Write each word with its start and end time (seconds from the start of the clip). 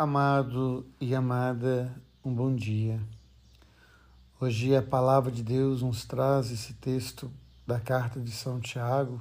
Amado 0.00 0.86
e 1.00 1.12
amada, 1.12 1.92
um 2.24 2.32
bom 2.32 2.54
dia. 2.54 3.00
Hoje 4.40 4.76
a 4.76 4.80
palavra 4.80 5.28
de 5.28 5.42
Deus 5.42 5.82
nos 5.82 6.04
traz 6.04 6.52
esse 6.52 6.72
texto 6.74 7.28
da 7.66 7.80
carta 7.80 8.20
de 8.20 8.30
São 8.30 8.60
Tiago, 8.60 9.20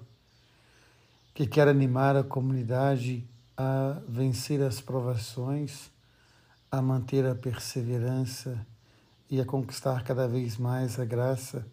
que 1.33 1.47
quer 1.47 1.67
animar 1.67 2.15
a 2.15 2.23
comunidade 2.23 3.27
a 3.57 3.99
vencer 4.07 4.61
as 4.61 4.79
provações, 4.79 5.89
a 6.71 6.79
manter 6.79 7.25
a 7.25 7.33
perseverança 7.33 8.63
e 9.31 9.41
a 9.41 9.45
conquistar 9.45 10.03
cada 10.03 10.27
vez 10.27 10.57
mais 10.57 10.99
a 10.99 11.05
graça 11.05 11.65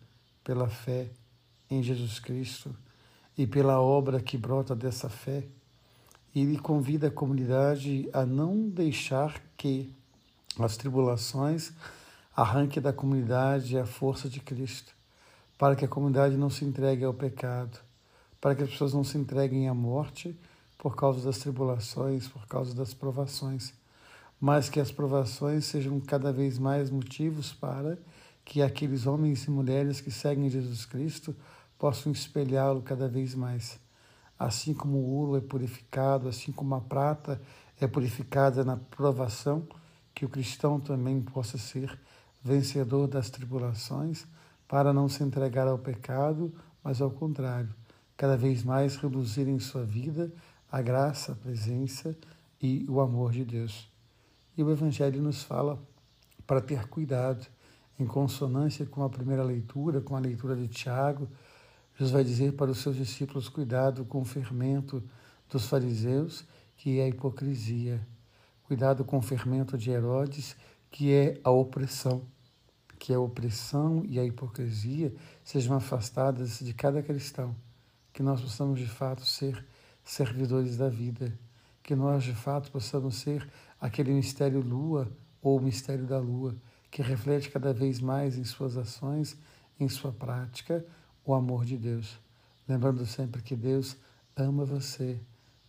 pela 0.43 0.67
fé 0.67 1.11
em 1.71 1.83
Jesus 1.83 2.19
Cristo 2.19 2.75
e 3.37 3.47
pela 3.47 3.79
obra 3.83 4.19
que 4.19 4.39
brota 4.39 4.75
dessa 4.75 5.11
fé 5.11 5.45
ele 6.35 6.59
convida 6.59 7.09
a 7.09 7.11
comunidade 7.11 8.09
a 8.13 8.27
não 8.27 8.69
deixar 8.69 9.41
que 9.57 9.95
as 10.59 10.77
tribulações 10.77 11.73
arranquem 12.37 12.83
da 12.83 12.93
comunidade 12.93 13.79
a 13.79 13.87
força 13.87 14.29
de 14.29 14.41
Cristo, 14.41 14.93
para 15.57 15.77
que 15.77 15.85
a 15.85 15.89
comunidade 15.89 16.37
não 16.37 16.51
se 16.51 16.65
entregue 16.65 17.05
ao 17.05 17.15
pecado, 17.15 17.79
para 18.41 18.55
que 18.55 18.63
as 18.65 18.71
pessoas 18.71 18.93
não 18.93 19.05
se 19.05 19.17
entreguem 19.17 19.69
à 19.69 19.75
morte 19.75 20.37
por 20.77 20.97
causa 20.97 21.25
das 21.25 21.39
tribulações, 21.39 22.27
por 22.27 22.47
causa 22.47 22.75
das 22.75 22.93
provações, 22.93 23.73
mas 24.41 24.69
que 24.69 24.81
as 24.81 24.91
provações 24.91 25.65
sejam 25.65 26.01
cada 26.01 26.33
vez 26.33 26.59
mais 26.59 26.91
motivos 26.91 27.53
para 27.53 27.97
que 28.45 28.61
aqueles 28.61 29.07
homens 29.07 29.45
e 29.45 29.51
mulheres 29.51 30.01
que 30.01 30.11
seguem 30.11 30.51
Jesus 30.51 30.85
Cristo 30.85 31.35
possam 31.79 32.13
espelhá-lo 32.13 32.83
cada 32.83 33.09
vez 33.09 33.35
mais 33.35 33.79
assim 34.39 34.75
como 34.75 34.99
o 34.99 35.11
ouro 35.15 35.37
é 35.37 35.41
purificado, 35.41 36.29
assim 36.29 36.53
como 36.53 36.75
a 36.75 36.81
prata 36.81 37.41
é 37.81 37.87
purificada 37.87 38.65
na 38.65 38.77
provação, 38.77 39.67
que 40.15 40.25
o 40.25 40.29
cristão 40.29 40.79
também 40.79 41.21
possa 41.21 41.59
ser 41.59 41.99
vencedor 42.43 43.09
das 43.09 43.31
tribulações, 43.31 44.27
para 44.69 44.93
não 44.93 45.09
se 45.09 45.23
entregar 45.23 45.67
ao 45.67 45.79
pecado, 45.79 46.53
mas 46.83 47.01
ao 47.01 47.11
contrário, 47.11 47.73
cada 48.17 48.37
vez 48.37 48.63
mais 48.63 48.97
reduzir 48.97 49.49
em 49.49 49.59
sua 49.59 49.85
vida 49.85 50.33
a 50.71 50.83
graça, 50.83 51.33
a 51.33 51.37
presença 51.37 52.17
e 52.61 52.85
o 52.89 53.01
amor 53.01 53.33
de 53.33 53.45
Deus. 53.45 53.89
E 54.57 54.63
o 54.63 54.71
Evangelho 54.71 55.23
nos 55.23 55.43
fala 55.43 55.79
para 56.47 56.61
ter 56.61 56.87
cuidado, 56.89 57.47
em 57.99 58.07
consonância 58.07 58.85
com 58.85 59.05
a 59.05 59.09
primeira 59.09 59.45
leitura, 59.45 60.01
com 60.01 60.17
a 60.17 60.21
leitura 60.21 60.57
de 60.57 60.67
Tiago, 60.67 61.29
Jesus 61.95 62.11
vai 62.13 62.25
dizer 62.25 62.53
para 62.55 62.71
os 62.71 62.79
seus 62.79 62.97
discípulos: 62.97 63.49
cuidado 63.49 64.05
com 64.05 64.21
o 64.21 64.25
fermento 64.25 65.03
dos 65.49 65.67
fariseus, 65.67 66.45
que 66.77 66.99
é 66.99 67.05
a 67.05 67.09
hipocrisia. 67.09 68.07
Cuidado 68.65 69.05
com 69.05 69.19
o 69.19 69.23
fermento 69.23 69.77
de 69.77 69.91
Herodes, 69.91 70.57
que 70.91 71.13
é 71.13 71.41
a 71.45 71.51
opressão. 71.51 72.23
Que 72.99 73.13
a 73.13 73.21
opressão 73.21 74.03
e 74.07 74.19
a 74.19 74.25
hipocrisia 74.25 75.15
sejam 75.43 75.77
afastadas 75.77 76.61
de 76.61 76.73
cada 76.73 77.03
cristão. 77.03 77.55
Que 78.13 78.23
nós 78.23 78.41
possamos 78.41 78.81
de 78.81 78.87
fato 78.87 79.25
ser 79.25 79.65
servidores 80.03 80.77
da 80.77 80.89
vida. 80.89 81.39
Que 81.83 81.95
nós 81.95 82.25
de 82.25 82.35
fato 82.35 82.73
possamos 82.73 83.17
ser 83.17 83.47
aquele 83.81 84.13
mistério 84.13 84.61
lua 84.61 85.13
ou 85.43 85.59
o 85.59 85.63
mistério 85.63 86.07
da 86.07 86.19
lua, 86.19 86.57
que 86.91 87.03
reflete 87.03 87.51
cada 87.51 87.73
vez 87.75 88.01
mais 88.01 88.39
em 88.39 88.45
suas 88.45 88.79
ações, 88.79 89.37
em 89.79 89.89
sua 89.91 90.11
prática, 90.11 90.85
o 91.25 91.35
amor 91.35 91.65
de 91.65 91.77
Deus. 91.77 92.19
Lembrando 92.69 93.05
sempre 93.07 93.43
que 93.43 93.57
Deus 93.57 93.97
ama 94.37 94.65
você, 94.65 95.19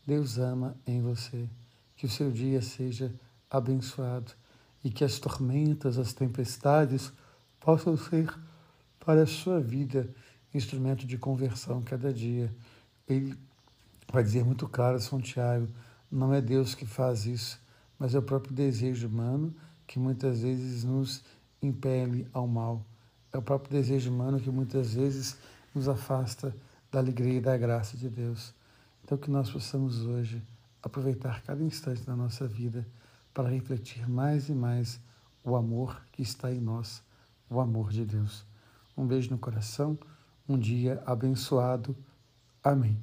Deus 0.05 0.37
ama 0.37 0.75
em 0.85 1.01
você. 1.01 1.47
Que 1.95 2.05
o 2.05 2.09
seu 2.09 2.31
dia 2.31 2.61
seja 2.61 3.13
abençoado 3.49 4.31
e 4.83 4.89
que 4.89 5.03
as 5.03 5.17
tormentas, 5.17 5.97
as 5.97 6.13
tempestades 6.13 7.11
possam 7.59 7.97
ser 7.97 8.31
para 8.99 9.23
a 9.23 9.27
sua 9.27 9.59
vida 9.59 10.09
instrumento 10.53 11.05
de 11.05 11.17
conversão 11.17 11.81
cada 11.81 12.13
dia. 12.13 12.53
Ele 13.07 13.38
vai 14.11 14.23
dizer 14.23 14.44
muito 14.44 14.67
claro, 14.67 14.99
São 14.99 15.19
Tiago, 15.19 15.67
não 16.11 16.33
é 16.33 16.41
Deus 16.41 16.75
que 16.75 16.85
faz 16.85 17.25
isso, 17.25 17.59
mas 17.97 18.13
é 18.13 18.19
o 18.19 18.21
próprio 18.21 18.53
desejo 18.53 19.07
humano 19.07 19.53
que 19.88 19.99
muitas 19.99 20.41
vezes 20.41 20.83
nos 20.83 21.23
impele 21.61 22.27
ao 22.33 22.47
mal. 22.47 22.83
É 23.35 23.38
o 23.38 23.41
próprio 23.41 23.69
desejo 23.69 24.09
humano 24.09 24.40
que 24.40 24.50
muitas 24.50 24.94
vezes 24.94 25.38
nos 25.73 25.90
afasta 25.90 26.56
da 26.90 27.00
alegria 27.00 27.34
e 27.34 27.41
da 27.41 27.57
graça 27.57 27.97
de 27.97 28.07
Deus. 28.07 28.53
Então, 29.03 29.18
que 29.18 29.29
nós 29.29 29.51
possamos 29.51 30.06
hoje 30.06 30.41
aproveitar 30.81 31.44
cada 31.44 31.62
instante 31.62 32.01
da 32.03 32.16
nossa 32.16 32.47
vida 32.47 32.88
para 33.34 33.50
refletir 33.50 34.07
mais 34.07 34.47
e 34.47 34.53
mais 34.53 35.01
o 35.44 35.53
amor 35.53 36.01
que 36.13 36.22
está 36.22 36.50
em 36.50 36.62
nós, 36.62 37.03
o 37.50 37.59
amor 37.59 37.91
de 37.91 38.06
Deus. 38.06 38.45
Um 38.95 39.06
beijo 39.06 39.29
no 39.31 39.38
coração, 39.38 40.00
um 40.47 40.57
dia 40.57 41.03
abençoado. 41.06 41.94
Amém. 42.63 42.97